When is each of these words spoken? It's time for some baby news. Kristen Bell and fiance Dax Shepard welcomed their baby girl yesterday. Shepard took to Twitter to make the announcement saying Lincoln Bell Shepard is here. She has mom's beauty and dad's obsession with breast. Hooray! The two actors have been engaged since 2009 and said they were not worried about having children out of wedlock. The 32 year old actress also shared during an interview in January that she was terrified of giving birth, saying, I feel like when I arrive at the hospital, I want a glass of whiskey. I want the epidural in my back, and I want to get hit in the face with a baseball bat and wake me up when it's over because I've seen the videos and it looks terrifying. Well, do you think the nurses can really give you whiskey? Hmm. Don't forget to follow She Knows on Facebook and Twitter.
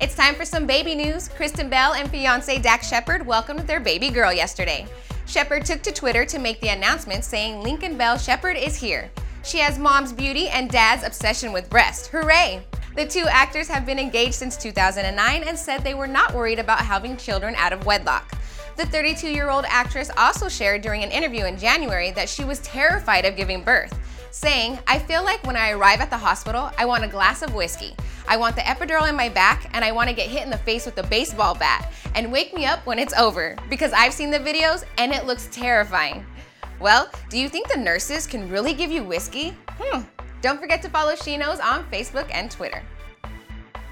It's 0.00 0.14
time 0.14 0.36
for 0.36 0.44
some 0.44 0.64
baby 0.64 0.94
news. 0.94 1.28
Kristen 1.28 1.68
Bell 1.68 1.94
and 1.94 2.08
fiance 2.08 2.56
Dax 2.60 2.88
Shepard 2.88 3.26
welcomed 3.26 3.66
their 3.66 3.80
baby 3.80 4.10
girl 4.10 4.32
yesterday. 4.32 4.86
Shepard 5.26 5.64
took 5.64 5.82
to 5.82 5.92
Twitter 5.92 6.24
to 6.24 6.38
make 6.38 6.60
the 6.60 6.68
announcement 6.68 7.24
saying 7.24 7.62
Lincoln 7.62 7.96
Bell 7.96 8.16
Shepard 8.16 8.56
is 8.56 8.76
here. 8.76 9.10
She 9.42 9.58
has 9.58 9.76
mom's 9.76 10.12
beauty 10.12 10.50
and 10.50 10.70
dad's 10.70 11.02
obsession 11.02 11.52
with 11.52 11.68
breast. 11.68 12.06
Hooray! 12.12 12.64
The 12.94 13.06
two 13.06 13.26
actors 13.28 13.66
have 13.66 13.84
been 13.84 13.98
engaged 13.98 14.34
since 14.34 14.56
2009 14.56 15.42
and 15.42 15.58
said 15.58 15.82
they 15.82 15.94
were 15.94 16.06
not 16.06 16.32
worried 16.32 16.60
about 16.60 16.78
having 16.78 17.16
children 17.16 17.56
out 17.56 17.72
of 17.72 17.84
wedlock. 17.84 18.38
The 18.76 18.86
32 18.86 19.30
year 19.30 19.50
old 19.50 19.64
actress 19.66 20.12
also 20.16 20.48
shared 20.48 20.82
during 20.82 21.02
an 21.02 21.10
interview 21.10 21.46
in 21.46 21.58
January 21.58 22.12
that 22.12 22.28
she 22.28 22.44
was 22.44 22.60
terrified 22.60 23.24
of 23.24 23.34
giving 23.34 23.64
birth, 23.64 23.98
saying, 24.38 24.78
I 24.86 25.00
feel 25.00 25.24
like 25.24 25.44
when 25.44 25.56
I 25.56 25.72
arrive 25.72 26.00
at 26.00 26.10
the 26.10 26.16
hospital, 26.16 26.70
I 26.78 26.84
want 26.84 27.04
a 27.04 27.08
glass 27.08 27.42
of 27.42 27.54
whiskey. 27.54 27.96
I 28.28 28.36
want 28.36 28.54
the 28.54 28.62
epidural 28.62 29.08
in 29.08 29.16
my 29.16 29.28
back, 29.28 29.68
and 29.74 29.84
I 29.84 29.90
want 29.90 30.08
to 30.08 30.14
get 30.14 30.28
hit 30.28 30.44
in 30.44 30.50
the 30.50 30.58
face 30.58 30.86
with 30.86 30.96
a 30.98 31.02
baseball 31.02 31.56
bat 31.56 31.92
and 32.14 32.30
wake 32.30 32.54
me 32.54 32.64
up 32.64 32.86
when 32.86 33.00
it's 33.00 33.14
over 33.14 33.56
because 33.68 33.92
I've 33.92 34.14
seen 34.14 34.30
the 34.30 34.38
videos 34.38 34.84
and 34.96 35.12
it 35.12 35.26
looks 35.26 35.48
terrifying. 35.50 36.24
Well, 36.78 37.10
do 37.28 37.38
you 37.38 37.48
think 37.48 37.68
the 37.68 37.80
nurses 37.80 38.28
can 38.28 38.48
really 38.48 38.74
give 38.74 38.92
you 38.92 39.02
whiskey? 39.02 39.56
Hmm. 39.70 40.02
Don't 40.40 40.60
forget 40.60 40.82
to 40.82 40.88
follow 40.88 41.16
She 41.16 41.36
Knows 41.36 41.58
on 41.58 41.84
Facebook 41.90 42.28
and 42.32 42.48
Twitter. 42.48 42.84